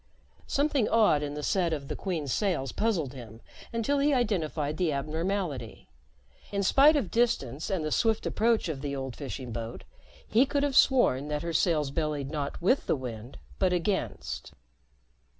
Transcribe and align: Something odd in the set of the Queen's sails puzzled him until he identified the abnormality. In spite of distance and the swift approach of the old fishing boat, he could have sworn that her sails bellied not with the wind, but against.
Something 0.47 0.89
odd 0.89 1.21
in 1.21 1.35
the 1.35 1.43
set 1.43 1.71
of 1.73 1.87
the 1.87 1.95
Queen's 1.95 2.33
sails 2.33 2.71
puzzled 2.71 3.13
him 3.13 3.39
until 3.71 3.99
he 3.99 4.15
identified 4.15 4.77
the 4.77 4.91
abnormality. 4.91 5.89
In 6.51 6.63
spite 6.63 6.95
of 6.95 7.11
distance 7.11 7.69
and 7.69 7.85
the 7.85 7.91
swift 7.91 8.25
approach 8.25 8.67
of 8.67 8.81
the 8.81 8.95
old 8.95 9.15
fishing 9.15 9.51
boat, 9.51 9.83
he 10.27 10.43
could 10.47 10.63
have 10.63 10.75
sworn 10.75 11.27
that 11.27 11.43
her 11.43 11.53
sails 11.53 11.91
bellied 11.91 12.31
not 12.31 12.59
with 12.59 12.87
the 12.87 12.95
wind, 12.95 13.37
but 13.59 13.73
against. 13.73 14.53